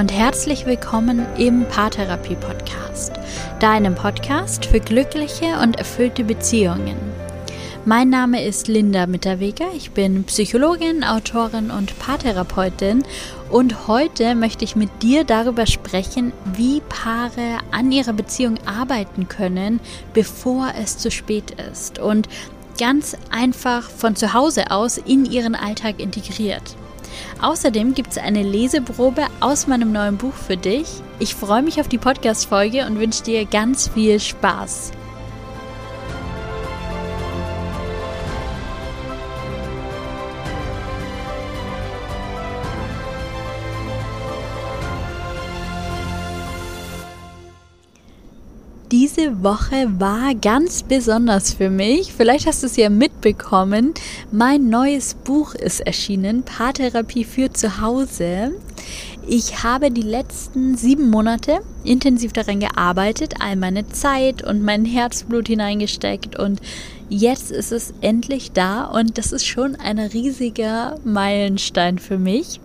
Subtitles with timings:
[0.00, 3.12] und herzlich willkommen im Paartherapie Podcast,
[3.58, 6.96] deinem Podcast für glückliche und erfüllte Beziehungen.
[7.84, 13.02] Mein Name ist Linda Mitterweger, ich bin Psychologin, Autorin und Paartherapeutin
[13.50, 19.80] und heute möchte ich mit dir darüber sprechen, wie Paare an ihrer Beziehung arbeiten können,
[20.14, 22.26] bevor es zu spät ist und
[22.78, 26.74] ganz einfach von zu Hause aus in ihren Alltag integriert.
[27.40, 30.86] Außerdem gibt es eine Leseprobe aus meinem neuen Buch für dich.
[31.18, 34.92] Ich freue mich auf die Podcast-Folge und wünsche dir ganz viel Spaß.
[49.20, 52.12] Diese Woche war ganz besonders für mich.
[52.12, 53.92] Vielleicht hast du es ja mitbekommen.
[54.32, 58.52] Mein neues Buch ist erschienen, Paartherapie für zu Hause.
[59.26, 65.48] Ich habe die letzten sieben Monate intensiv daran gearbeitet, all meine Zeit und mein Herzblut
[65.48, 66.60] hineingesteckt und
[67.10, 72.58] jetzt ist es endlich da und das ist schon ein riesiger Meilenstein für mich.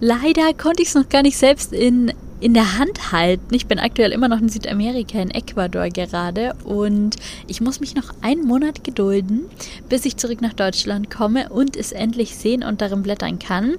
[0.00, 2.12] Leider konnte ich es noch gar nicht selbst in
[2.42, 3.54] in der Hand halten.
[3.54, 8.12] Ich bin aktuell immer noch in Südamerika, in Ecuador gerade und ich muss mich noch
[8.20, 9.42] einen Monat gedulden,
[9.88, 13.76] bis ich zurück nach Deutschland komme und es endlich sehen und darin blättern kann.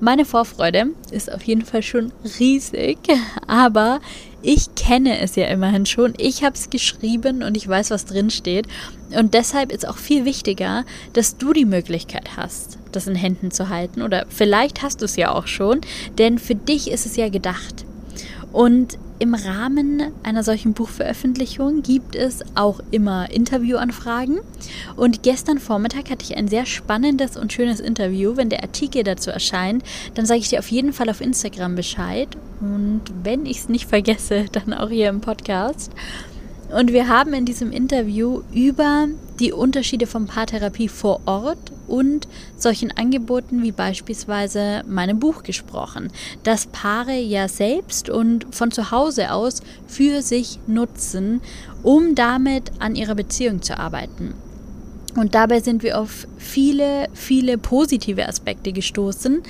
[0.00, 2.98] Meine Vorfreude ist auf jeden Fall schon riesig,
[3.46, 4.00] aber
[4.42, 6.14] ich kenne es ja immerhin schon.
[6.18, 8.66] Ich habe es geschrieben und ich weiß, was drin steht.
[9.16, 13.68] Und deshalb ist auch viel wichtiger, dass du die Möglichkeit hast, das in Händen zu
[13.68, 14.02] halten.
[14.02, 15.82] Oder vielleicht hast du es ja auch schon,
[16.18, 17.84] denn für dich ist es ja gedacht.
[18.52, 24.40] Und im Rahmen einer solchen Buchveröffentlichung gibt es auch immer Interviewanfragen.
[24.96, 28.36] Und gestern Vormittag hatte ich ein sehr spannendes und schönes Interview.
[28.36, 29.84] Wenn der Artikel dazu erscheint,
[30.14, 32.28] dann sage ich dir auf jeden Fall auf Instagram Bescheid.
[32.60, 35.92] Und wenn ich es nicht vergesse, dann auch hier im Podcast.
[36.76, 39.08] Und wir haben in diesem Interview über
[39.42, 46.12] die Unterschiede von Paartherapie vor Ort und solchen Angeboten wie beispielsweise meinem Buch gesprochen,
[46.44, 51.40] das Paare ja selbst und von zu Hause aus für sich nutzen,
[51.82, 54.32] um damit an ihrer Beziehung zu arbeiten.
[55.16, 59.42] Und dabei sind wir auf viele, viele positive Aspekte gestoßen,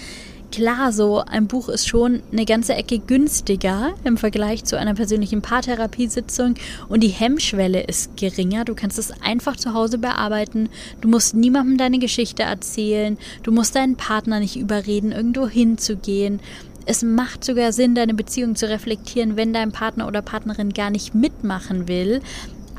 [0.53, 5.43] klar, so ein Buch ist schon eine ganze Ecke günstiger im Vergleich zu einer persönlichen
[5.43, 6.55] Paartherapiesitzung
[6.89, 8.65] und die Hemmschwelle ist geringer.
[8.65, 10.69] Du kannst es einfach zu Hause bearbeiten.
[11.01, 13.19] Du musst niemandem deine Geschichte erzählen.
[13.43, 16.41] Du musst deinen Partner nicht überreden, irgendwo hinzugehen.
[16.85, 21.15] Es macht sogar Sinn, deine Beziehung zu reflektieren, wenn dein Partner oder Partnerin gar nicht
[21.15, 22.21] mitmachen will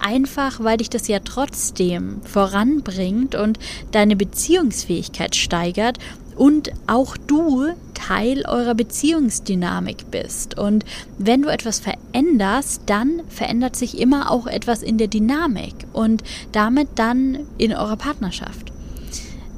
[0.04, 3.58] einfach weil dich das ja trotzdem voranbringt und
[3.92, 5.98] deine Beziehungsfähigkeit steigert
[6.36, 10.58] und auch du Teil eurer Beziehungsdynamik bist.
[10.58, 10.84] Und
[11.18, 16.90] wenn du etwas veränderst, dann verändert sich immer auch etwas in der Dynamik und damit
[16.96, 18.72] dann in eurer Partnerschaft.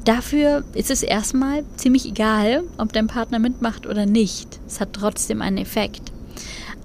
[0.06, 4.60] Dafür ist es erstmal ziemlich egal, ob dein Partner mitmacht oder nicht.
[4.68, 6.12] Es hat trotzdem einen Effekt.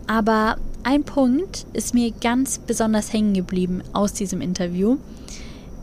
[0.07, 4.97] Aber ein Punkt ist mir ganz besonders hängen geblieben aus diesem Interview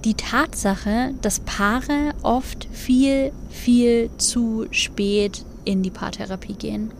[0.07, 6.91] die Tatsache, dass Paare oft viel, viel zu spät in die Paartherapie gehen.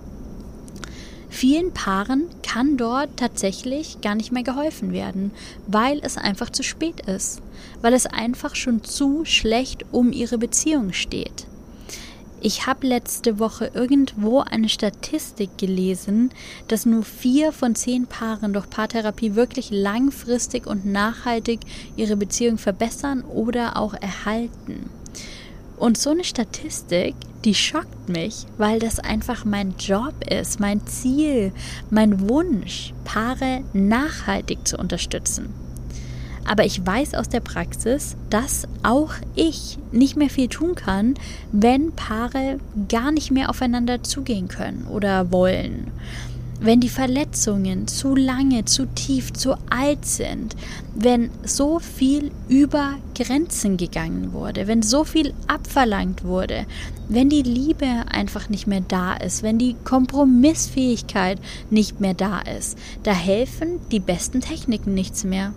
[1.29, 5.31] Vielen Paaren kann dort tatsächlich gar nicht mehr geholfen werden,
[5.68, 7.41] weil es einfach zu spät ist,
[7.81, 11.47] weil es einfach schon zu schlecht um ihre Beziehung steht.
[12.47, 16.29] Ich habe letzte Woche irgendwo eine Statistik gelesen,
[16.69, 21.59] dass nur vier von zehn Paaren durch Paartherapie wirklich langfristig und nachhaltig
[21.97, 24.89] ihre Beziehung verbessern oder auch erhalten.
[25.75, 31.51] Und so eine Statistik, die schockt mich, weil das einfach mein Job ist, mein Ziel,
[31.89, 35.66] mein Wunsch, Paare nachhaltig zu unterstützen.
[36.47, 41.15] Aber ich weiß aus der Praxis, dass auch ich nicht mehr viel tun kann,
[41.51, 45.91] wenn Paare gar nicht mehr aufeinander zugehen können oder wollen.
[46.59, 50.55] Wenn die Verletzungen zu lange, zu tief, zu alt sind,
[50.95, 56.65] wenn so viel über Grenzen gegangen wurde, wenn so viel abverlangt wurde,
[57.09, 61.39] wenn die Liebe einfach nicht mehr da ist, wenn die Kompromissfähigkeit
[61.69, 65.53] nicht mehr da ist, da helfen die besten Techniken nichts mehr.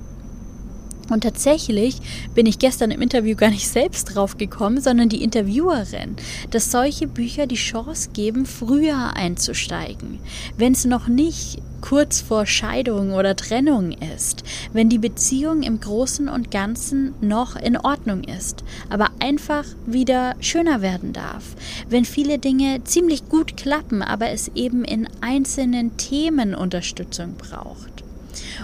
[1.11, 1.99] Und tatsächlich
[2.35, 6.17] bin ich gestern im Interview gar nicht selbst drauf gekommen, sondern die Interviewerin,
[6.51, 10.21] dass solche Bücher die Chance geben, früher einzusteigen.
[10.57, 16.29] Wenn es noch nicht kurz vor Scheidung oder Trennung ist, wenn die Beziehung im Großen
[16.29, 21.57] und Ganzen noch in Ordnung ist, aber einfach wieder schöner werden darf,
[21.89, 27.90] wenn viele Dinge ziemlich gut klappen, aber es eben in einzelnen Themen Unterstützung braucht.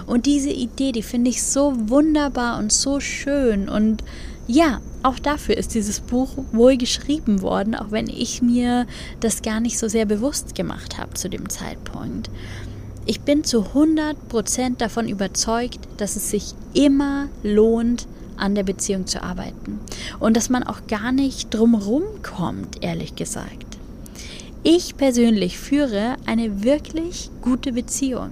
[0.05, 3.69] Und diese Idee, die finde ich so wunderbar und so schön.
[3.69, 4.03] Und
[4.47, 8.87] ja, auch dafür ist dieses Buch wohl geschrieben worden, auch wenn ich mir
[9.19, 12.29] das gar nicht so sehr bewusst gemacht habe zu dem Zeitpunkt.
[13.05, 19.23] Ich bin zu 100% davon überzeugt, dass es sich immer lohnt, an der Beziehung zu
[19.23, 19.79] arbeiten.
[20.19, 23.77] Und dass man auch gar nicht drumherum kommt, ehrlich gesagt.
[24.63, 28.31] Ich persönlich führe eine wirklich gute Beziehung.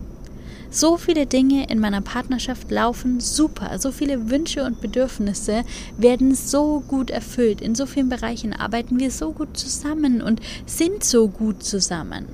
[0.75, 3.79] So viele Dinge in meiner Partnerschaft laufen super.
[3.79, 5.63] So viele Wünsche und Bedürfnisse
[5.97, 7.61] werden so gut erfüllt.
[7.61, 12.25] In so vielen Bereichen arbeiten wir so gut zusammen und sind so gut zusammen.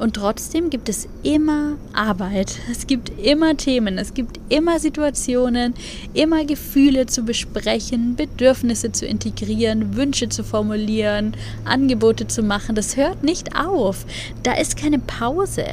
[0.00, 5.74] Und trotzdem gibt es immer Arbeit, es gibt immer Themen, es gibt immer Situationen,
[6.14, 12.74] immer Gefühle zu besprechen, Bedürfnisse zu integrieren, Wünsche zu formulieren, Angebote zu machen.
[12.74, 14.04] Das hört nicht auf.
[14.42, 15.64] Da ist keine Pause.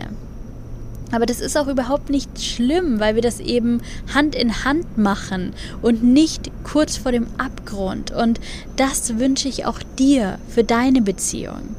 [1.12, 3.82] Aber das ist auch überhaupt nicht schlimm, weil wir das eben
[4.14, 8.12] Hand in Hand machen und nicht kurz vor dem Abgrund.
[8.12, 8.40] Und
[8.76, 11.76] das wünsche ich auch dir für deine Beziehung.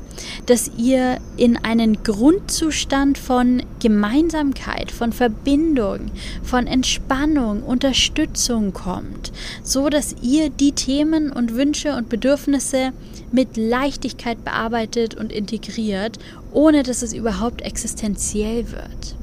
[0.46, 6.10] Dass ihr in einen Grundzustand von Gemeinsamkeit, von Verbindung,
[6.42, 12.92] von Entspannung, Unterstützung kommt, so dass ihr die Themen und Wünsche und Bedürfnisse
[13.32, 16.18] mit Leichtigkeit bearbeitet und integriert,
[16.52, 19.16] ohne dass es überhaupt existenziell wird.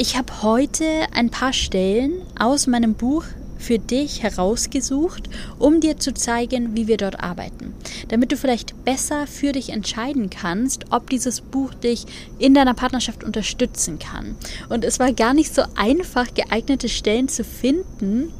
[0.00, 3.24] Ich habe heute ein paar Stellen aus meinem Buch
[3.58, 5.28] für dich herausgesucht,
[5.58, 7.74] um dir zu zeigen, wie wir dort arbeiten.
[8.06, 12.06] Damit du vielleicht besser für dich entscheiden kannst, ob dieses Buch dich
[12.38, 14.36] in deiner Partnerschaft unterstützen kann.
[14.68, 18.32] Und es war gar nicht so einfach, geeignete Stellen zu finden,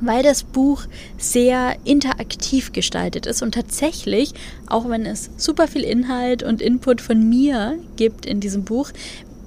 [0.00, 0.84] weil das Buch
[1.18, 4.32] sehr interaktiv gestaltet ist und tatsächlich,
[4.66, 8.90] auch wenn es super viel Inhalt und Input von mir gibt in diesem Buch,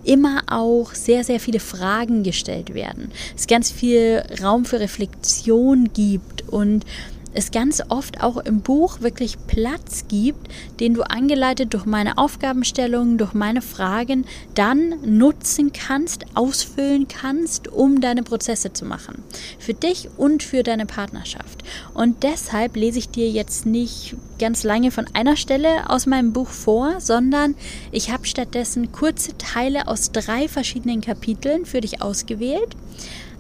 [0.04, 3.12] immer auch sehr, sehr viele Fragen gestellt werden.
[3.36, 6.86] Es ganz viel Raum für Reflexion gibt und
[7.34, 13.18] es ganz oft auch im Buch wirklich Platz gibt, den du angeleitet durch meine Aufgabenstellungen,
[13.18, 19.24] durch meine Fragen dann nutzen kannst, ausfüllen kannst, um deine Prozesse zu machen.
[19.60, 21.64] Für dich und für deine Partnerschaft.
[21.94, 26.50] Und deshalb lese ich dir jetzt nicht ganz lange von einer Stelle aus meinem Buch
[26.50, 27.56] vor, sondern
[27.92, 32.76] ich habe stattdessen kurze Teile aus drei verschiedenen Kapiteln für dich ausgewählt.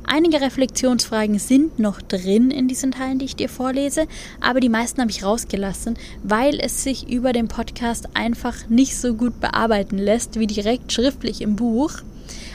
[0.04, 4.08] Einige Reflexionsfragen sind noch drin in diesen Teilen, die ich dir vorlese,
[4.42, 9.14] aber die meisten habe ich rausgelassen, weil es sich über den Podcast einfach nicht so
[9.14, 11.94] gut bearbeiten lässt wie direkt schriftlich im Buch.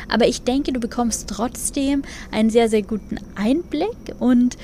[0.09, 4.57] Aber ich denke, du bekommst trotzdem einen sehr, sehr guten Einblick und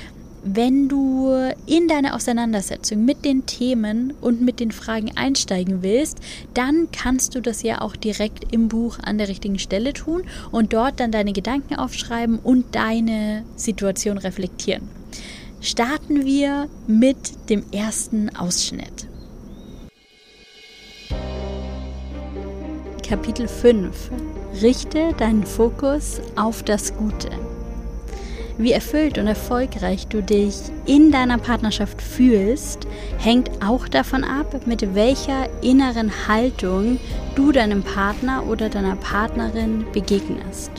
[0.45, 1.31] wenn du
[1.67, 6.19] in deine Auseinandersetzung mit den Themen und mit den Fragen einsteigen willst,
[6.53, 10.73] dann kannst du das ja auch direkt im Buch an der richtigen Stelle tun und
[10.73, 14.89] dort dann deine Gedanken aufschreiben und deine Situation reflektieren.
[15.61, 19.07] Starten wir mit dem ersten Ausschnitt.
[23.07, 24.11] Kapitel 5
[24.61, 27.31] Richte deinen Fokus auf das Gute.
[28.59, 30.55] Wie erfüllt und erfolgreich du dich
[30.85, 32.87] in deiner Partnerschaft fühlst,
[33.19, 36.99] hängt auch davon ab, mit welcher inneren Haltung
[37.35, 40.71] du deinem Partner oder deiner Partnerin begegnest.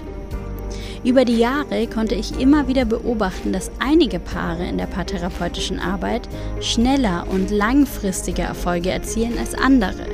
[1.03, 6.30] Über die Jahre konnte ich immer wieder beobachten, dass einige Paare in der paartherapeutischen Arbeit
[6.62, 10.06] schneller und langfristiger Erfolge erzielen als andere.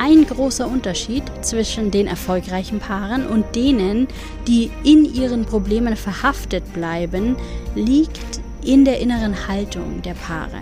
[0.00, 4.06] Ein großer Unterschied zwischen den erfolgreichen Paaren und denen,
[4.46, 7.34] die in ihren Problemen verhaftet bleiben,
[7.74, 10.60] liegt in der inneren Haltung der Paare.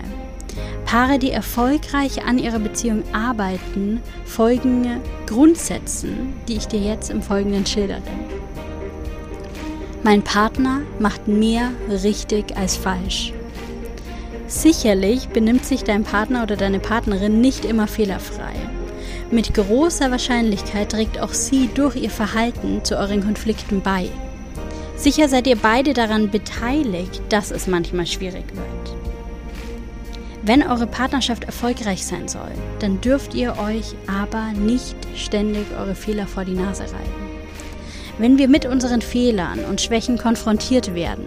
[0.85, 7.67] Paare, die erfolgreich an ihrer Beziehung arbeiten, folgen Grundsätzen, die ich dir jetzt im Folgenden
[7.67, 8.01] schildere.
[10.01, 13.33] Mein Partner macht mehr richtig als falsch.
[14.47, 18.53] Sicherlich benimmt sich dein Partner oder deine Partnerin nicht immer fehlerfrei.
[19.29, 24.09] Mit großer Wahrscheinlichkeit trägt auch sie durch ihr Verhalten zu euren Konflikten bei.
[24.95, 28.95] Sicher seid ihr beide daran beteiligt, dass es manchmal schwierig wird.
[30.43, 36.25] Wenn eure Partnerschaft erfolgreich sein soll, dann dürft ihr euch aber nicht ständig eure Fehler
[36.25, 37.27] vor die Nase reiben.
[38.17, 41.25] Wenn wir mit unseren Fehlern und Schwächen konfrontiert werden,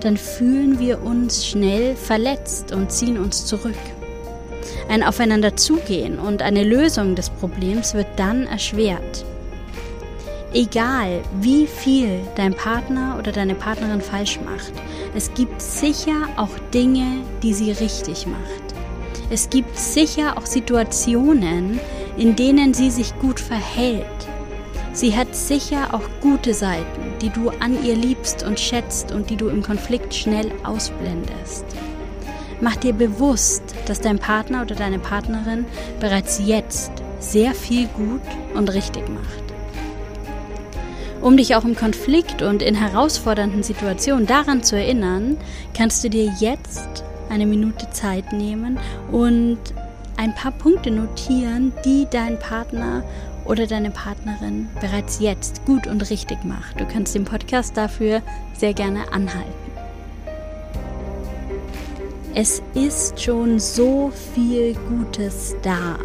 [0.00, 3.76] dann fühlen wir uns schnell verletzt und ziehen uns zurück.
[4.88, 9.24] Ein Aufeinanderzugehen und eine Lösung des Problems wird dann erschwert.
[10.52, 14.72] Egal, wie viel dein Partner oder deine Partnerin falsch macht,
[15.14, 18.74] es gibt sicher auch Dinge, die sie richtig macht.
[19.28, 21.80] Es gibt sicher auch Situationen,
[22.16, 24.06] in denen sie sich gut verhält.
[24.92, 29.36] Sie hat sicher auch gute Seiten, die du an ihr liebst und schätzt und die
[29.36, 31.66] du im Konflikt schnell ausblendest.
[32.60, 35.66] Mach dir bewusst, dass dein Partner oder deine Partnerin
[36.00, 38.22] bereits jetzt sehr viel gut
[38.54, 39.46] und richtig macht.
[41.20, 45.36] Um dich auch im Konflikt und in herausfordernden Situationen daran zu erinnern,
[45.74, 48.78] kannst du dir jetzt eine Minute Zeit nehmen
[49.10, 49.58] und
[50.16, 53.02] ein paar Punkte notieren, die dein Partner
[53.44, 56.80] oder deine Partnerin bereits jetzt gut und richtig macht.
[56.80, 58.22] Du kannst den Podcast dafür
[58.54, 59.65] sehr gerne anhalten.
[62.38, 65.98] Es ist schon so viel Gutes da.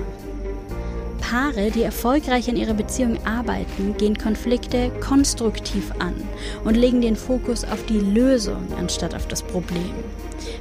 [1.19, 6.15] Paare, die erfolgreich in ihrer Beziehung arbeiten, gehen Konflikte konstruktiv an
[6.63, 9.93] und legen den Fokus auf die Lösung anstatt auf das Problem.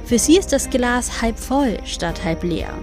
[0.05, 2.73] Für sie ist das Glas halb voll statt halb leer.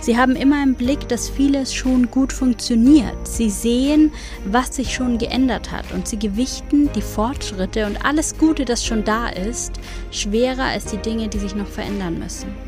[0.00, 3.26] Sie haben immer im Blick, dass vieles schon gut funktioniert.
[3.26, 4.12] Sie sehen,
[4.44, 9.04] was sich schon geändert hat und sie gewichten die Fortschritte und alles Gute, das schon
[9.04, 9.72] da ist,
[10.10, 12.65] schwerer als die Dinge, die sich noch verändern müssen.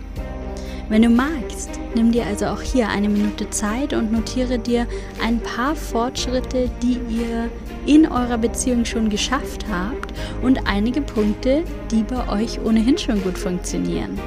[0.88, 4.86] Wenn du magst, nimm dir also auch hier eine Minute Zeit und notiere dir
[5.22, 7.50] ein paar Fortschritte, die ihr
[7.84, 13.36] in eurer Beziehung schon geschafft habt und einige Punkte, die bei euch ohnehin schon gut
[13.36, 14.18] funktionieren.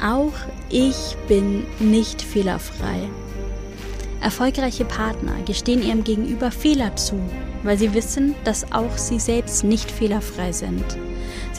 [0.00, 0.32] Auch
[0.70, 3.08] ich bin nicht fehlerfrei.
[4.20, 7.18] Erfolgreiche Partner gestehen ihrem Gegenüber Fehler zu,
[7.64, 10.84] weil sie wissen, dass auch sie selbst nicht fehlerfrei sind.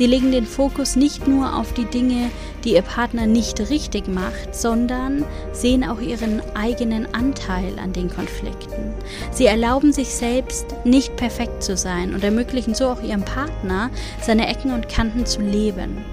[0.02, 2.32] Sie legen den Fokus nicht nur auf die Dinge,
[2.64, 8.96] die ihr Partner nicht richtig macht, sondern sehen auch ihren eigenen Anteil an den Konflikten.
[9.30, 14.48] Sie erlauben sich selbst, nicht perfekt zu sein und ermöglichen so auch ihrem Partner, seine
[14.48, 16.04] Ecken und Kanten zu leben.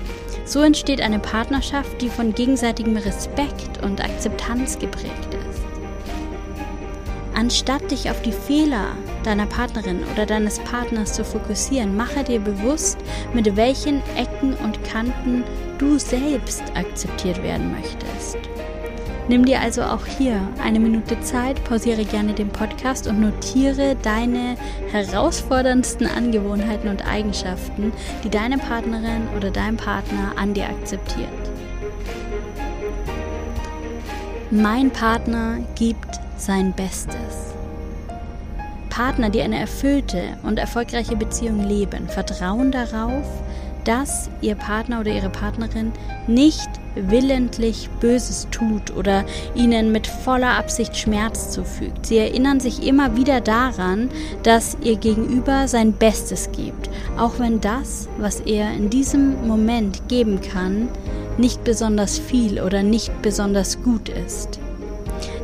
[0.44, 5.62] So entsteht eine Partnerschaft, die von gegenseitigem Respekt und Akzeptanz geprägt ist.
[7.34, 8.88] Anstatt dich auf die Fehler
[9.28, 12.98] deiner Partnerin oder deines Partners zu fokussieren, mache dir bewusst,
[13.34, 15.44] mit welchen Ecken und Kanten
[15.76, 18.38] du selbst akzeptiert werden möchtest.
[19.28, 24.56] Nimm dir also auch hier eine Minute Zeit, pausiere gerne den Podcast und notiere deine
[24.90, 27.92] herausforderndsten Angewohnheiten und Eigenschaften,
[28.24, 31.28] die deine Partnerin oder dein Partner an dir akzeptiert.
[34.50, 37.47] Mein Partner gibt sein Bestes.
[38.98, 43.24] Partner, die eine erfüllte und erfolgreiche Beziehung leben, vertrauen darauf,
[43.84, 45.92] dass ihr Partner oder ihre Partnerin
[46.26, 49.24] nicht willentlich Böses tut oder
[49.54, 52.06] ihnen mit voller Absicht Schmerz zufügt.
[52.06, 54.10] Sie erinnern sich immer wieder daran,
[54.42, 60.40] dass ihr Gegenüber sein Bestes gibt, auch wenn das, was er in diesem Moment geben
[60.40, 60.88] kann,
[61.36, 64.58] nicht besonders viel oder nicht besonders gut ist.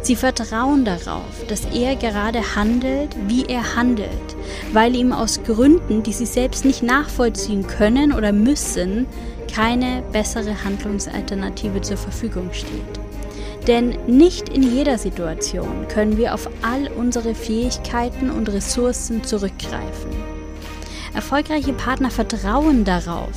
[0.05, 4.37] Sie vertrauen darauf, dass er gerade handelt, wie er handelt,
[4.75, 9.07] weil ihm aus Gründen, die sie selbst nicht nachvollziehen können oder müssen,
[9.51, 13.01] keine bessere Handlungsalternative zur Verfügung steht.
[13.67, 20.11] Denn nicht in jeder Situation können wir auf all unsere Fähigkeiten und Ressourcen zurückgreifen.
[21.15, 23.33] Erfolgreiche Partner vertrauen darauf,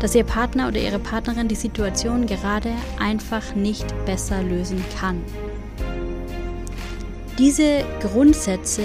[0.00, 5.22] dass ihr Partner oder ihre Partnerin die Situation gerade einfach nicht besser lösen kann.
[7.40, 8.82] Diese Grundsätze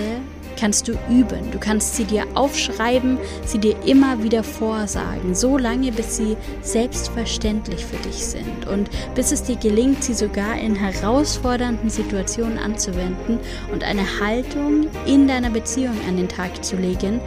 [0.58, 1.52] kannst du üben.
[1.52, 7.86] Du kannst sie dir aufschreiben, sie dir immer wieder vorsagen, so lange bis sie selbstverständlich
[7.86, 13.40] für dich sind und bis es dir gelingt, sie sogar in herausfordernden Situationen anzuwenden
[13.74, 17.20] und eine Haltung in deiner Beziehung an den Tag zu legen,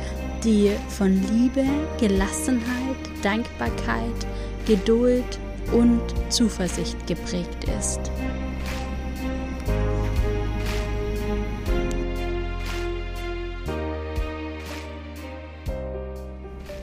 [0.42, 1.66] die von Liebe,
[2.00, 4.26] Gelassenheit, Dankbarkeit,
[4.66, 5.38] Geduld
[5.72, 8.00] und Zuversicht geprägt ist.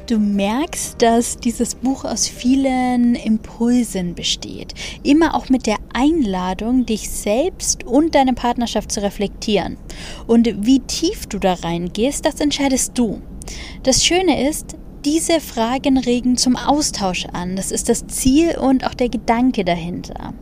[0.08, 4.76] Du merkst, dass dieses Buch aus vielen Impulsen besteht.
[5.02, 9.78] Immer auch mit der Einladung, dich selbst und deine Partnerschaft zu reflektieren.
[10.28, 13.20] Und wie tief du da reingehst, das entscheidest du.
[13.82, 17.56] Das Schöne ist, diese Fragen regen zum Austausch an.
[17.56, 20.36] Das ist das Ziel und auch der Gedanke dahinter.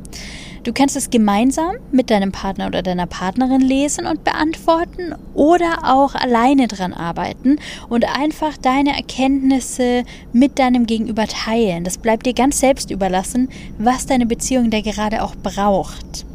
[0.64, 6.16] Du kannst es gemeinsam mit deinem Partner oder deiner Partnerin lesen und beantworten oder auch
[6.16, 7.58] alleine dran arbeiten
[7.90, 11.84] und einfach deine Erkenntnisse mit deinem Gegenüber teilen.
[11.84, 16.26] Das bleibt dir ganz selbst überlassen, was deine Beziehung da gerade auch braucht.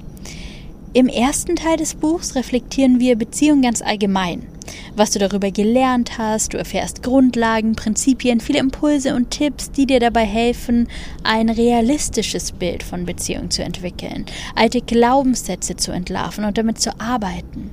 [0.93, 4.47] Im ersten Teil des Buchs reflektieren wir Beziehungen ganz allgemein
[4.95, 6.55] was du darüber gelernt hast.
[6.55, 10.89] Du erfährst Grundlagen, Prinzipien, viele Impulse und Tipps, die dir dabei helfen,
[11.23, 17.71] ein realistisches Bild von Beziehung zu entwickeln, alte Glaubenssätze zu entlarven und damit zu arbeiten.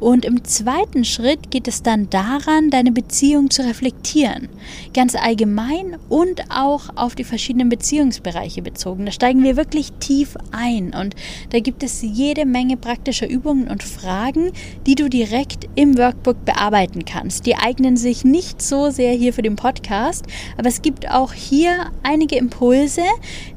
[0.00, 4.48] Und im zweiten Schritt geht es dann daran, deine Beziehung zu reflektieren.
[4.92, 9.06] Ganz allgemein und auch auf die verschiedenen Beziehungsbereiche bezogen.
[9.06, 10.94] Da steigen wir wirklich tief ein.
[10.94, 11.14] Und
[11.50, 14.52] da gibt es jede Menge praktischer Übungen und Fragen,
[14.86, 17.46] die du direkt im Workbook bearbeiten kannst.
[17.46, 21.90] Die eignen sich nicht so sehr hier für den Podcast, aber es gibt auch hier
[22.02, 23.02] einige Impulse,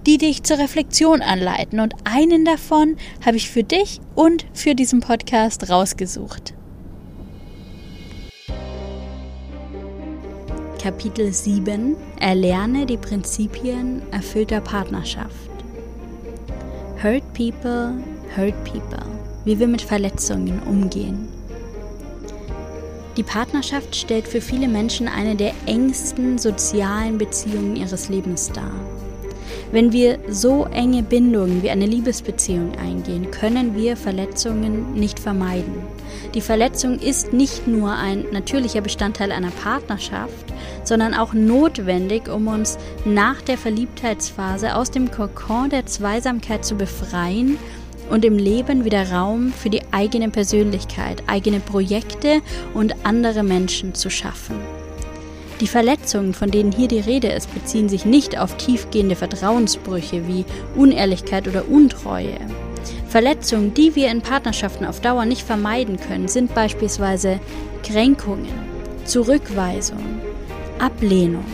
[0.06, 1.80] die dich zur Reflexion anleiten.
[1.80, 6.27] Und einen davon habe ich für dich und für diesen Podcast rausgesucht.
[10.82, 15.50] Kapitel 7 Erlerne die Prinzipien erfüllter Partnerschaft.
[17.02, 17.94] Hurt People,
[18.36, 19.06] Hurt People.
[19.46, 21.28] Wie wir mit Verletzungen umgehen.
[23.18, 28.72] Die Partnerschaft stellt für viele Menschen eine der engsten sozialen Beziehungen ihres Lebens dar.
[29.72, 35.74] Wenn wir so enge Bindungen wie eine Liebesbeziehung eingehen, können wir Verletzungen nicht vermeiden.
[36.34, 42.78] Die Verletzung ist nicht nur ein natürlicher Bestandteil einer Partnerschaft, sondern auch notwendig, um uns
[43.06, 47.58] nach der Verliebtheitsphase aus dem Kokon der Zweisamkeit zu befreien
[48.10, 52.42] und im Leben wieder Raum für die eigene Persönlichkeit, eigene Projekte
[52.74, 54.56] und andere Menschen zu schaffen.
[55.60, 60.46] Die Verletzungen, von denen hier die Rede ist, beziehen sich nicht auf tiefgehende Vertrauensbrüche wie
[60.76, 62.38] Unehrlichkeit oder Untreue.
[63.08, 67.40] Verletzungen, die wir in Partnerschaften auf Dauer nicht vermeiden können, sind beispielsweise
[67.84, 68.52] Kränkungen,
[69.06, 70.22] Zurückweisung,
[70.80, 71.46] Ablehnung,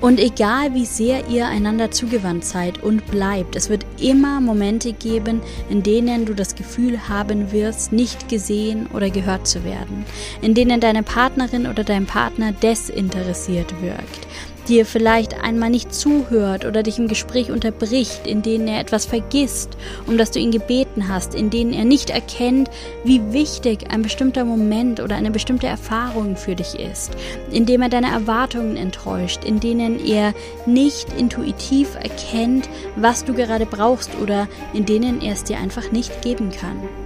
[0.00, 5.40] und egal wie sehr ihr einander zugewandt seid und bleibt, es wird immer Momente geben,
[5.70, 10.04] in denen du das Gefühl haben wirst, nicht gesehen oder gehört zu werden,
[10.42, 14.25] in denen deine Partnerin oder dein Partner desinteressiert wirkt,
[14.68, 19.76] dir vielleicht einmal nicht zuhört oder dich im Gespräch unterbricht, in denen er etwas vergisst,
[20.06, 22.70] um das du ihn gebeten hast, in denen er nicht erkennt,
[23.04, 27.16] wie wichtig ein bestimmter Moment oder eine bestimmte Erfahrung für dich ist,
[27.50, 30.34] indem er deine Erwartungen enttäuscht, in denen er
[30.66, 36.22] nicht intuitiv erkennt, was du gerade brauchst oder in denen er es dir einfach nicht
[36.22, 37.05] geben kann.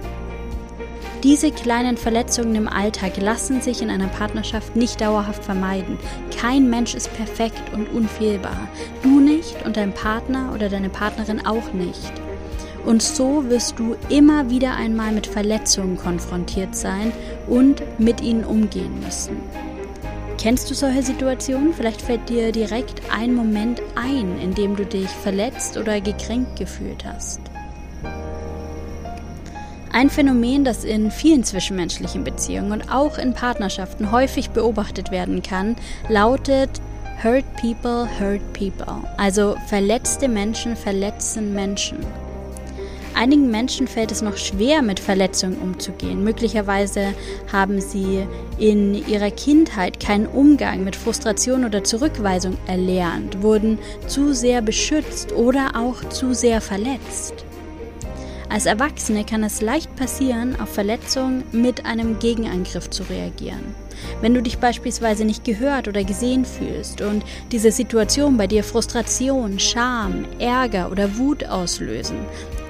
[1.23, 5.99] Diese kleinen Verletzungen im Alltag lassen sich in einer Partnerschaft nicht dauerhaft vermeiden.
[6.35, 8.67] Kein Mensch ist perfekt und unfehlbar.
[9.03, 12.11] Du nicht und dein Partner oder deine Partnerin auch nicht.
[12.87, 17.11] Und so wirst du immer wieder einmal mit Verletzungen konfrontiert sein
[17.47, 19.37] und mit ihnen umgehen müssen.
[20.39, 21.71] Kennst du solche Situationen?
[21.71, 27.05] Vielleicht fällt dir direkt ein Moment ein, in dem du dich verletzt oder gekränkt gefühlt
[27.05, 27.50] hast.
[29.93, 35.75] Ein Phänomen, das in vielen zwischenmenschlichen Beziehungen und auch in Partnerschaften häufig beobachtet werden kann,
[36.07, 36.69] lautet
[37.21, 39.03] Hurt People Hurt People.
[39.17, 41.97] Also verletzte Menschen verletzen Menschen.
[43.15, 46.23] Einigen Menschen fällt es noch schwer, mit Verletzungen umzugehen.
[46.23, 47.13] Möglicherweise
[47.51, 48.25] haben sie
[48.57, 53.77] in ihrer Kindheit keinen Umgang mit Frustration oder Zurückweisung erlernt, wurden
[54.07, 57.45] zu sehr beschützt oder auch zu sehr verletzt.
[58.51, 63.73] Als Erwachsene kann es leicht passieren, auf Verletzungen mit einem Gegenangriff zu reagieren.
[64.19, 69.57] Wenn du dich beispielsweise nicht gehört oder gesehen fühlst und diese Situation bei dir Frustration,
[69.57, 72.17] Scham, Ärger oder Wut auslösen,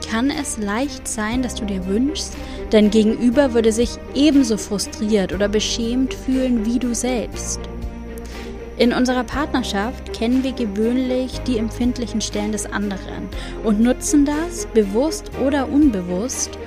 [0.08, 2.34] kann es leicht sein, dass du dir wünschst,
[2.70, 7.60] dein Gegenüber würde sich ebenso frustriert oder beschämt fühlen wie du selbst.
[8.82, 13.30] In unserer Partnerschaft kennen wir gewöhnlich die empfindlichen Stellen des anderen
[13.64, 16.58] und nutzen das, bewusst oder unbewusst,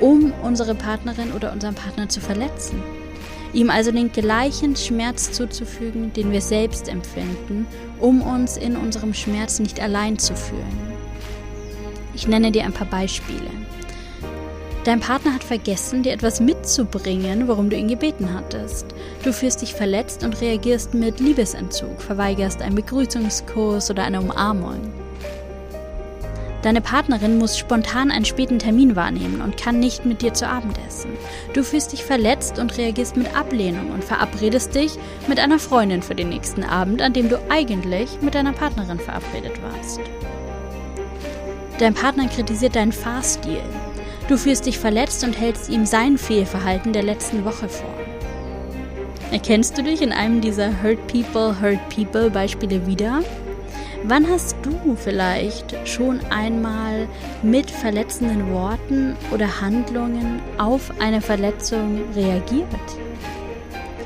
[0.00, 2.82] um unsere Partnerin oder unseren Partner zu verletzen.
[3.52, 7.68] Ihm also den gleichen Schmerz zuzufügen, den wir selbst empfinden,
[8.00, 10.96] um uns in unserem Schmerz nicht allein zu fühlen.
[12.14, 13.48] Ich nenne dir ein paar Beispiele.
[14.84, 18.86] Dein Partner hat vergessen, dir etwas mitzubringen, worum du ihn gebeten hattest.
[19.22, 24.90] Du fühlst dich verletzt und reagierst mit Liebesentzug, verweigerst einen Begrüßungskurs oder eine Umarmung.
[26.62, 30.78] Deine Partnerin muss spontan einen späten Termin wahrnehmen und kann nicht mit dir zu Abend
[30.86, 31.10] essen.
[31.52, 34.92] Du fühlst dich verletzt und reagierst mit Ablehnung und verabredest dich
[35.26, 39.60] mit einer Freundin für den nächsten Abend, an dem du eigentlich mit deiner Partnerin verabredet
[39.62, 40.00] warst.
[41.78, 43.62] Dein Partner kritisiert deinen Fahrstil.
[44.30, 47.90] Du fühlst dich verletzt und hältst ihm sein Fehlverhalten der letzten Woche vor.
[49.32, 53.24] Erkennst du dich in einem dieser Hurt People, Hurt People Beispiele wieder?
[54.04, 57.08] Wann hast du vielleicht schon einmal
[57.42, 62.68] mit verletzenden Worten oder Handlungen auf eine Verletzung reagiert?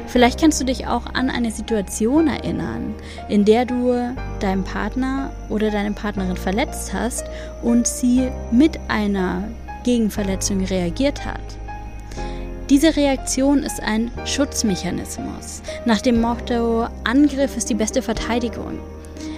[0.07, 2.95] Vielleicht kannst du dich auch an eine Situation erinnern,
[3.29, 7.27] in der du deinen Partner oder deine Partnerin verletzt hast
[7.63, 9.45] und sie mit einer
[9.85, 11.41] Gegenverletzung reagiert hat.
[12.69, 18.79] Diese Reaktion ist ein Schutzmechanismus nach dem Motto Angriff ist die beste Verteidigung.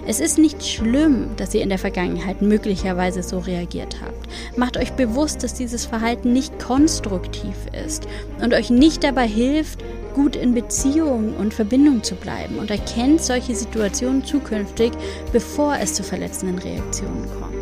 [0.06, 4.28] Es ist nicht schlimm, dass ihr in der Vergangenheit möglicherweise so reagiert habt.
[4.56, 8.06] Macht euch bewusst, dass dieses Verhalten nicht konstruktiv ist
[8.40, 9.82] und euch nicht dabei hilft,
[10.14, 14.92] gut in Beziehung und Verbindung zu bleiben und erkennt solche Situationen zukünftig,
[15.32, 17.55] bevor es zu verletzenden Reaktionen kommt.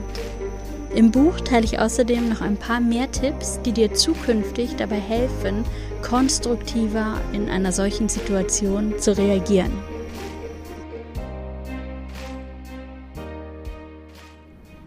[0.95, 5.65] Im Buch teile ich außerdem noch ein paar mehr Tipps, die dir zukünftig dabei helfen,
[6.03, 9.73] konstruktiver in einer solchen Situation zu reagieren.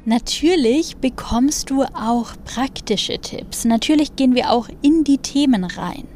[0.06, 3.66] Natürlich bekommst du auch praktische Tipps.
[3.66, 6.08] Natürlich gehen wir auch in die Themen rein.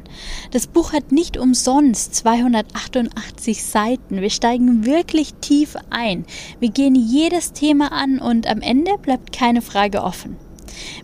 [0.50, 4.20] Das Buch hat nicht umsonst 288 Seiten.
[4.20, 6.24] Wir steigen wirklich tief ein.
[6.60, 10.36] Wir gehen jedes Thema an und am Ende bleibt keine Frage offen.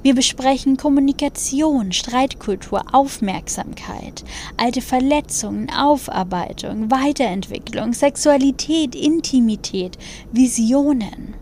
[0.02, 4.24] Wir besprechen Kommunikation, Streitkultur, Aufmerksamkeit,
[4.56, 9.98] alte Verletzungen, Aufarbeitung, Weiterentwicklung, Sexualität, Intimität,
[10.32, 11.34] Visionen.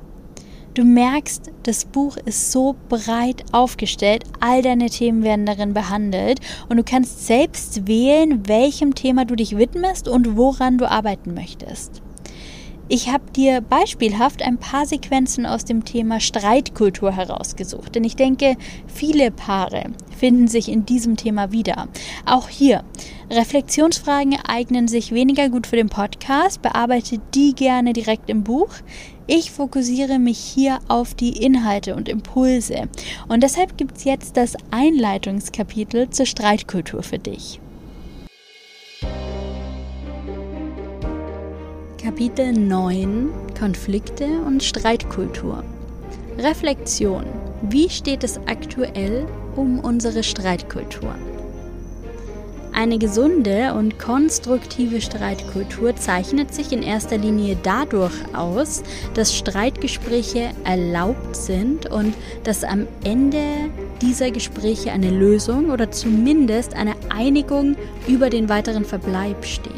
[0.77, 6.77] Du merkst, das Buch ist so breit aufgestellt, all deine Themen werden darin behandelt und
[6.77, 12.03] du kannst selbst wählen, welchem Thema du dich widmest und woran du arbeiten möchtest.
[12.89, 18.57] Ich habe dir beispielhaft ein paar Sequenzen aus dem Thema Streitkultur herausgesucht, denn ich denke,
[18.87, 19.85] viele Paare
[20.17, 21.89] finden sich in diesem Thema wieder.
[22.27, 22.85] Auch hier,
[23.31, 28.69] Reflexionsfragen eignen sich weniger gut für den Podcast, bearbeite die gerne direkt im Buch.
[29.29, 32.89] Ich fokussiere mich hier auf die Inhalte und Impulse.
[33.27, 37.61] Und deshalb gibt es jetzt das Einleitungskapitel zur Streitkultur für dich.
[42.01, 45.65] Kapitel 9 Konflikte und Streitkultur.
[46.39, 47.25] Reflexion.
[47.63, 51.17] Wie steht es aktuell um unsere Streitkultur?
[52.79, 58.83] Eine gesunde und konstruktive Streitkultur zeichnet sich in erster Linie dadurch aus,
[59.15, 62.13] dass Streitgespräche erlaubt sind und
[62.45, 63.41] dass am Ende
[64.03, 69.73] dieser Gespräche eine Lösung oder zumindest eine Einigung über den weiteren Verbleib steht.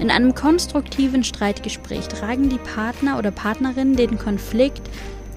[0.00, 4.88] In einem konstruktiven Streitgespräch tragen die Partner oder Partnerin den Konflikt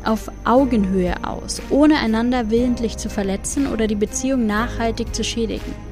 [0.06, 5.91] auf Augenhöhe aus, ohne einander willentlich zu verletzen oder die Beziehung nachhaltig zu schädigen.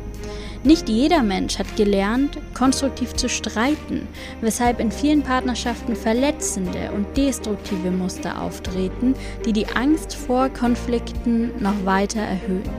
[0.63, 4.07] Nicht jeder Mensch hat gelernt, konstruktiv zu streiten,
[4.41, 11.85] weshalb in vielen Partnerschaften verletzende und destruktive Muster auftreten, die die Angst vor Konflikten noch
[11.85, 12.69] weiter erhöhen.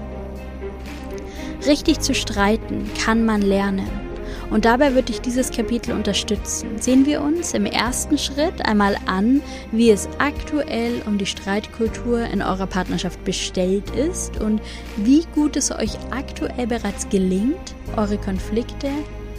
[1.67, 4.10] Richtig zu streiten kann man lernen.
[4.51, 6.79] Und dabei wird dich dieses Kapitel unterstützen.
[6.81, 12.43] Sehen wir uns im ersten Schritt einmal an, wie es aktuell um die Streitkultur in
[12.43, 14.61] eurer Partnerschaft bestellt ist und
[14.97, 18.89] wie gut es euch aktuell bereits gelingt, eure Konflikte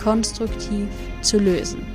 [0.01, 0.87] konstruktiv
[1.21, 1.85] zu lösen.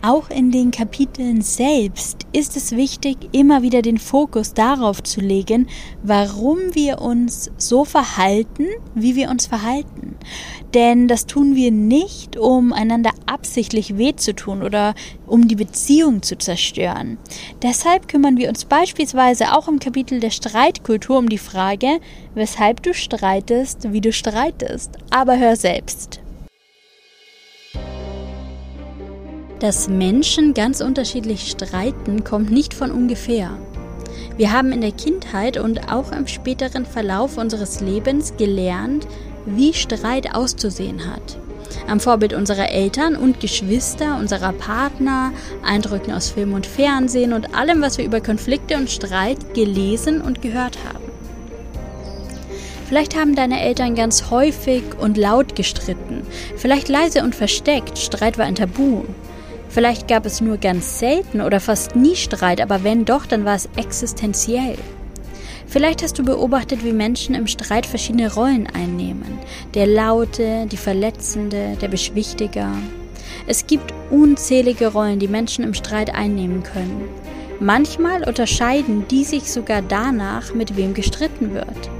[0.00, 5.66] Auch in den Kapiteln selbst ist es wichtig, immer wieder den Fokus darauf zu legen,
[6.04, 10.16] warum wir uns so verhalten, wie wir uns verhalten.
[10.72, 14.94] Denn das tun wir nicht, um einander absichtlich weh zu tun oder
[15.26, 17.18] um die Beziehung zu zerstören.
[17.62, 21.98] Deshalb kümmern wir uns beispielsweise auch im Kapitel der Streitkultur um die Frage,
[22.34, 24.92] weshalb du streitest, wie du streitest.
[25.10, 26.20] Aber hör selbst.
[29.60, 33.58] Dass Menschen ganz unterschiedlich streiten, kommt nicht von ungefähr.
[34.36, 39.08] Wir haben in der Kindheit und auch im späteren Verlauf unseres Lebens gelernt,
[39.46, 41.38] wie Streit auszusehen hat.
[41.88, 45.32] Am Vorbild unserer Eltern und Geschwister, unserer Partner,
[45.64, 50.40] Eindrücken aus Film und Fernsehen und allem, was wir über Konflikte und Streit gelesen und
[50.40, 51.04] gehört haben.
[52.86, 56.22] Vielleicht haben deine Eltern ganz häufig und laut gestritten,
[56.56, 59.02] vielleicht leise und versteckt, Streit war ein Tabu.
[59.68, 63.54] Vielleicht gab es nur ganz selten oder fast nie Streit, aber wenn doch, dann war
[63.54, 64.76] es existenziell.
[65.66, 69.38] Vielleicht hast du beobachtet, wie Menschen im Streit verschiedene Rollen einnehmen.
[69.74, 72.72] Der Laute, die Verletzende, der Beschwichtiger.
[73.46, 77.04] Es gibt unzählige Rollen, die Menschen im Streit einnehmen können.
[77.60, 81.90] Manchmal unterscheiden die sich sogar danach, mit wem gestritten wird.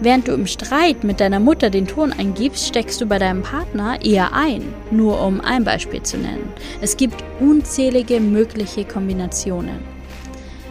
[0.00, 4.04] Während du im Streit mit deiner Mutter den Ton eingibst, steckst du bei deinem Partner
[4.04, 6.52] eher ein, nur um ein Beispiel zu nennen.
[6.80, 9.94] Es gibt unzählige mögliche Kombinationen.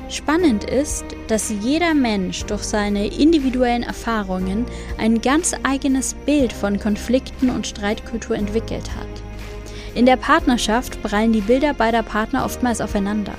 [0.09, 4.65] Spannend ist, dass jeder Mensch durch seine individuellen Erfahrungen
[4.99, 9.07] ein ganz eigenes Bild von Konflikten und Streitkultur entwickelt hat.
[9.95, 13.33] In der Partnerschaft prallen die Bilder beider Partner oftmals aufeinander.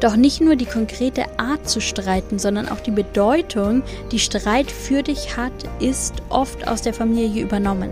[0.00, 3.82] Doch nicht nur die konkrete Art zu streiten, sondern auch die Bedeutung,
[4.12, 7.90] die Streit für dich hat, ist oft aus der Familie übernommen.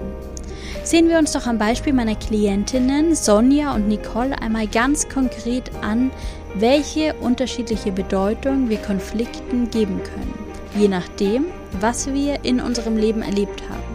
[0.84, 6.12] Sehen wir uns doch am Beispiel meiner Klientinnen Sonja und Nicole einmal ganz konkret an,
[6.54, 10.34] welche unterschiedliche Bedeutung wir Konflikten geben können,
[10.78, 11.46] je nachdem,
[11.80, 13.85] was wir in unserem Leben erlebt haben.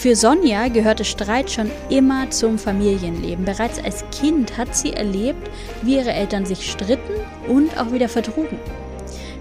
[0.00, 3.44] Für Sonja gehörte Streit schon immer zum Familienleben.
[3.44, 5.50] Bereits als Kind hat sie erlebt,
[5.82, 7.12] wie ihre Eltern sich stritten
[7.48, 8.58] und auch wieder vertrugen.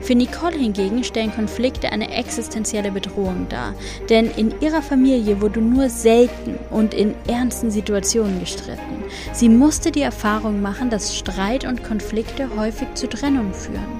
[0.01, 3.73] Für Nicole hingegen stellen Konflikte eine existenzielle Bedrohung dar,
[4.09, 9.05] denn in ihrer Familie wurde nur selten und in ernsten Situationen gestritten.
[9.31, 13.98] Sie musste die Erfahrung machen, dass Streit und Konflikte häufig zu Trennung führen.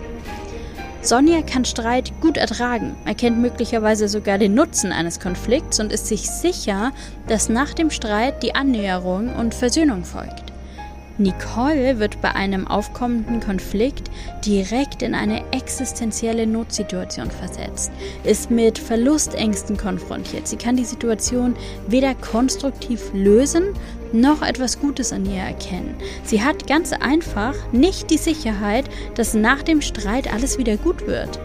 [1.01, 6.29] Sonja kann Streit gut ertragen, erkennt möglicherweise sogar den Nutzen eines Konflikts und ist sich
[6.29, 6.91] sicher,
[7.27, 10.48] dass nach dem Streit die Annäherung und Versöhnung folgt.
[11.19, 14.09] Nicole wird bei einem aufkommenden Konflikt
[14.45, 17.91] direkt in eine existenzielle Notsituation versetzt,
[18.23, 20.47] ist mit Verlustängsten konfrontiert.
[20.47, 21.55] Sie kann die Situation
[21.87, 23.73] weder konstruktiv lösen
[24.13, 25.95] noch etwas Gutes an ihr erkennen.
[26.23, 31.39] Sie hat ganz einfach nicht die Sicherheit, dass nach dem Streit alles wieder gut wird.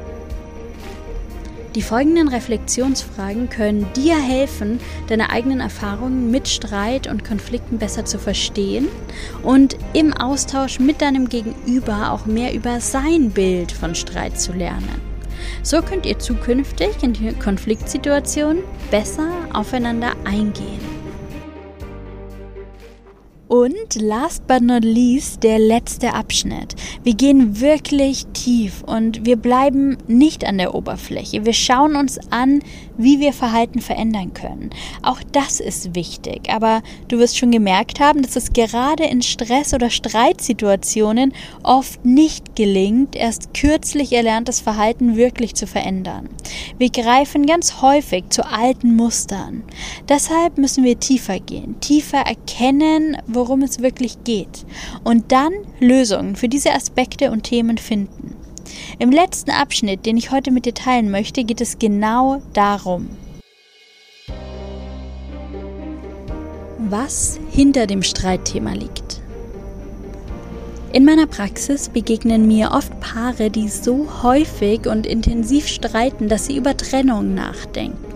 [1.75, 8.19] Die folgenden Reflexionsfragen können dir helfen, deine eigenen Erfahrungen mit Streit und Konflikten besser zu
[8.19, 8.87] verstehen
[9.43, 15.01] und im Austausch mit deinem Gegenüber auch mehr über sein Bild von Streit zu lernen.
[15.65, 20.94] So könnt ihr zukünftig in Konfliktsituationen besser aufeinander eingehen.
[23.55, 26.75] Und last but not least der letzte Abschnitt.
[27.05, 31.47] Wir gehen wirklich tief und wir bleiben nicht an der Oberfläche.
[31.47, 32.63] Wir schauen uns an,
[32.97, 34.71] wie wir Verhalten verändern können.
[35.03, 39.73] Auch das ist wichtig, aber du wirst schon gemerkt haben, dass es gerade in Stress-
[39.73, 46.29] oder Streitsituationen oft nicht gelingt, erst kürzlich erlerntes Verhalten wirklich zu verändern.
[46.79, 49.63] Wir greifen ganz häufig zu alten Mustern.
[50.09, 54.65] Deshalb müssen wir tiefer gehen, tiefer erkennen, wo worum es wirklich geht
[55.05, 58.35] und dann Lösungen für diese Aspekte und Themen finden.
[58.99, 63.11] Im letzten Abschnitt, den ich heute mit dir teilen möchte, geht es genau darum.
[66.89, 69.21] Was hinter dem Streitthema liegt.
[70.95, 76.57] In meiner Praxis begegnen mir oft Paare, die so häufig und intensiv streiten, dass sie
[76.57, 78.14] über Trennung nachdenken.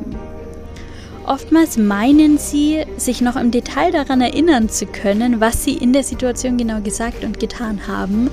[1.28, 6.02] Oftmals meinen sie, sich noch im Detail daran erinnern zu können, was sie in der
[6.02, 8.30] Situation genau gesagt und getan haben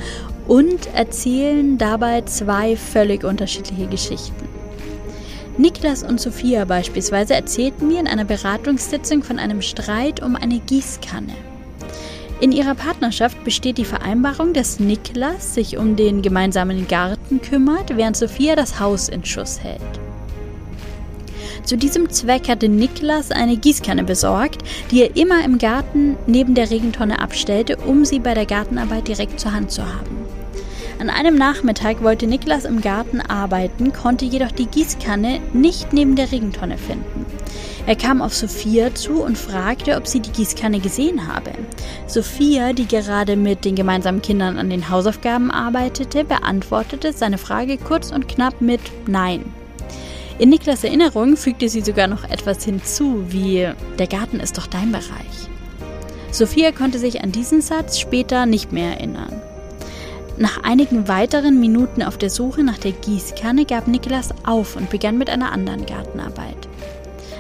[0.47, 4.47] und erzählen dabei zwei völlig unterschiedliche Geschichten.
[5.57, 11.33] Niklas und Sophia beispielsweise erzählten mir in einer Beratungssitzung von einem Streit um eine Gießkanne.
[12.39, 18.15] In ihrer Partnerschaft besteht die Vereinbarung, dass Niklas sich um den gemeinsamen Garten kümmert, während
[18.15, 20.04] Sophia das Haus in Schuss hält.
[21.65, 26.69] Zu diesem Zweck hatte Niklas eine Gießkanne besorgt, die er immer im Garten neben der
[26.69, 30.15] Regentonne abstellte, um sie bei der Gartenarbeit direkt zur Hand zu haben.
[30.99, 36.31] An einem Nachmittag wollte Niklas im Garten arbeiten, konnte jedoch die Gießkanne nicht neben der
[36.31, 37.25] Regentonne finden.
[37.87, 41.51] Er kam auf Sophia zu und fragte, ob sie die Gießkanne gesehen habe.
[42.07, 48.11] Sophia, die gerade mit den gemeinsamen Kindern an den Hausaufgaben arbeitete, beantwortete seine Frage kurz
[48.11, 49.43] und knapp mit Nein.
[50.37, 54.91] In Niklas Erinnerung fügte sie sogar noch etwas hinzu, wie der Garten ist doch dein
[54.91, 55.49] Bereich.
[56.31, 59.41] Sophia konnte sich an diesen Satz später nicht mehr erinnern.
[60.37, 65.17] Nach einigen weiteren Minuten auf der Suche nach der Gießkanne gab Niklas auf und begann
[65.17, 66.67] mit einer anderen Gartenarbeit.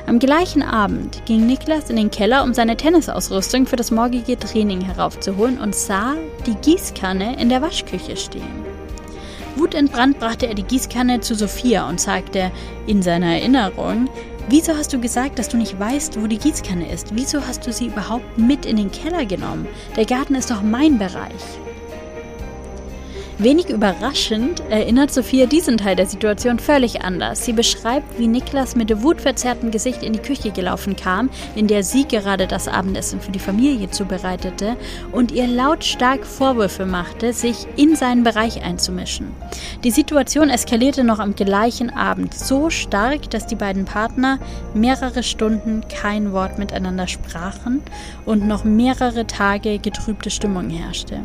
[0.07, 4.79] Am gleichen Abend ging Niklas in den Keller, um seine Tennisausrüstung für das morgige Training
[4.79, 6.13] heraufzuholen und sah
[6.45, 8.74] die Gießkanne in der Waschküche stehen.
[9.55, 12.51] Wutentbrannt brachte er die Gießkanne zu Sophia und sagte
[12.87, 14.09] in seiner Erinnerung,
[14.47, 17.15] Wieso hast du gesagt, dass du nicht weißt, wo die Gießkanne ist?
[17.15, 19.67] Wieso hast du sie überhaupt mit in den Keller genommen?
[19.95, 21.33] Der Garten ist doch mein Bereich.
[23.37, 27.43] Wenig überraschend erinnert Sophia diesen Teil der Situation völlig anders.
[27.43, 32.07] Sie beschreibt, wie Niklas mit wutverzerrtem Gesicht in die Küche gelaufen kam, in der sie
[32.07, 34.77] gerade das Abendessen für die Familie zubereitete
[35.11, 39.31] und ihr lautstark Vorwürfe machte, sich in seinen Bereich einzumischen.
[39.83, 44.39] Die Situation eskalierte noch am gleichen Abend so stark, dass die beiden Partner
[44.73, 47.83] mehrere Stunden kein Wort miteinander sprachen
[48.25, 51.19] und noch mehrere Tage getrübte Stimmung herrschte.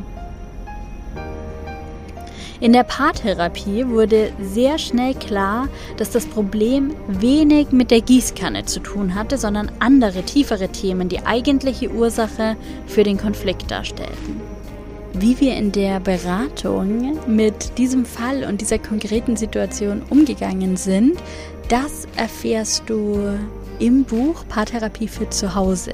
[2.60, 8.80] In der Paartherapie wurde sehr schnell klar, dass das Problem wenig mit der Gießkanne zu
[8.80, 14.42] tun hatte, sondern andere, tiefere Themen die eigentliche Ursache für den Konflikt darstellten.
[15.14, 21.18] Wie wir in der Beratung mit diesem Fall und dieser konkreten Situation umgegangen sind,
[21.68, 23.38] das erfährst du
[23.78, 25.92] im Buch Paartherapie für zu Hause.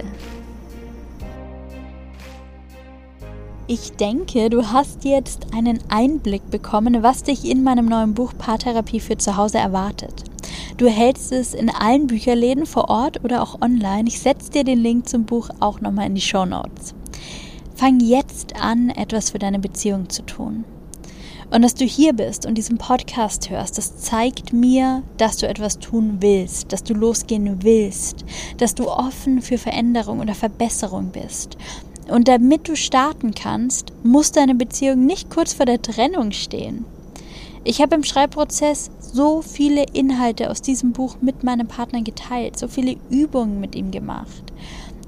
[3.68, 9.00] Ich denke, du hast jetzt einen Einblick bekommen, was dich in meinem neuen Buch Paartherapie
[9.00, 10.22] für zu Hause erwartet.
[10.76, 14.04] Du hältst es in allen Bücherläden vor Ort oder auch online.
[14.06, 16.94] Ich setze dir den Link zum Buch auch nochmal in die Show Notes.
[17.74, 20.64] Fang jetzt an, etwas für deine Beziehung zu tun.
[21.50, 25.80] Und dass du hier bist und diesen Podcast hörst, das zeigt mir, dass du etwas
[25.80, 28.24] tun willst, dass du losgehen willst,
[28.58, 31.56] dass du offen für Veränderung oder Verbesserung bist
[32.08, 36.84] und damit du starten kannst, muss deine Beziehung nicht kurz vor der Trennung stehen.
[37.64, 42.68] Ich habe im Schreibprozess so viele Inhalte aus diesem Buch mit meinem Partner geteilt, so
[42.68, 44.52] viele Übungen mit ihm gemacht.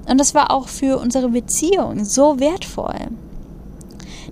[0.09, 3.07] Und das war auch für unsere Beziehung so wertvoll.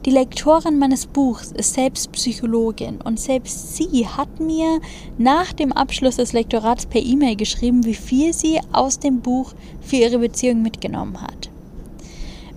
[0.05, 4.79] Die Lektorin meines Buchs ist selbst Psychologin und selbst sie hat mir
[5.17, 9.97] nach dem Abschluss des Lektorats per E-Mail geschrieben, wie viel sie aus dem Buch für
[9.97, 11.49] ihre Beziehung mitgenommen hat.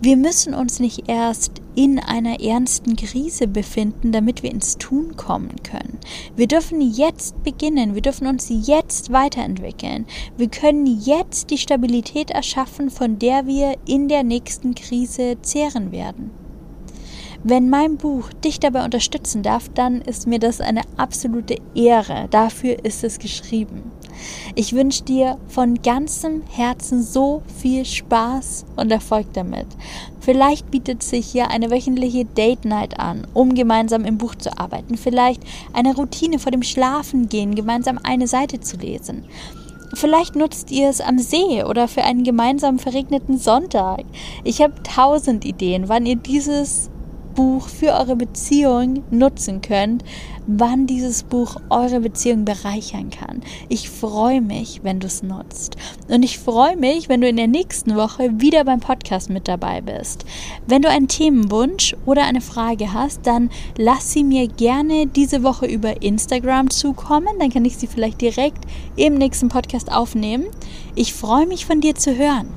[0.03, 5.57] Wir müssen uns nicht erst in einer ernsten Krise befinden, damit wir ins Tun kommen
[5.63, 5.99] können.
[6.35, 10.07] Wir dürfen jetzt beginnen, wir dürfen uns jetzt weiterentwickeln.
[10.39, 16.31] Wir können jetzt die Stabilität erschaffen, von der wir in der nächsten Krise zehren werden.
[17.45, 22.27] Wenn mein Buch dich dabei unterstützen darf, dann ist mir das eine absolute Ehre.
[22.31, 23.93] Dafür ist es geschrieben.
[24.55, 29.67] Ich wünsche dir von ganzem Herzen so viel Spaß und Erfolg damit.
[30.21, 34.97] Vielleicht bietet sich ja eine wöchentliche Date Night an, um gemeinsam im Buch zu arbeiten.
[34.97, 39.25] Vielleicht eine Routine vor dem Schlafengehen, gemeinsam eine Seite zu lesen.
[39.95, 44.05] Vielleicht nutzt ihr es am See oder für einen gemeinsamen verregneten Sonntag.
[44.45, 46.91] Ich habe tausend Ideen, wann ihr dieses
[47.35, 50.05] Buch für eure Beziehung nutzen könnt,
[50.47, 53.43] wann dieses Buch eure Beziehung bereichern kann.
[53.69, 55.77] Ich freue mich, wenn du es nutzt.
[56.09, 59.81] Und ich freue mich, wenn du in der nächsten Woche wieder beim Podcast mit dabei
[59.81, 60.25] bist.
[60.67, 65.67] Wenn du einen Themenwunsch oder eine Frage hast, dann lass sie mir gerne diese Woche
[65.67, 67.39] über Instagram zukommen.
[67.39, 68.65] Dann kann ich sie vielleicht direkt
[68.97, 70.47] im nächsten Podcast aufnehmen.
[70.95, 72.49] Ich freue mich von dir zu hören.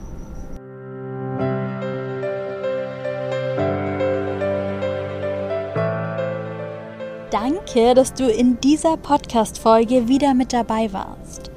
[7.73, 11.49] Danke, dass du in dieser Podcast-Folge wieder mit dabei warst.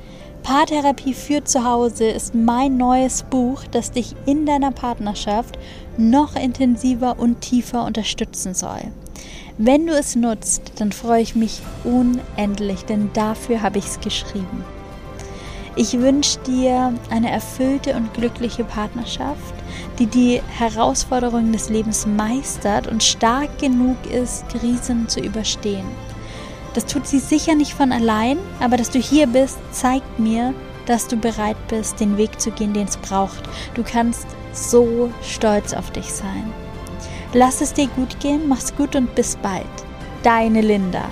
[0.43, 5.59] Paartherapie für zu Hause ist mein neues Buch, das dich in deiner Partnerschaft
[5.99, 8.81] noch intensiver und tiefer unterstützen soll.
[9.59, 14.65] Wenn du es nutzt, dann freue ich mich unendlich, denn dafür habe ich es geschrieben.
[15.79, 19.55] Ich wünsche dir eine erfüllte und glückliche Partnerschaft,
[19.99, 25.85] die die Herausforderungen des Lebens meistert und stark genug ist, Krisen zu überstehen.
[26.73, 30.55] Das tut sie sicher nicht von allein, aber dass du hier bist, zeigt mir,
[30.87, 33.43] dass du bereit bist, den Weg zu gehen, den es braucht.
[33.75, 36.55] Du kannst so stolz auf dich sein.
[37.35, 39.67] Lass es dir gut gehen, mach's gut und bis bald.
[40.23, 41.05] Deine Linda.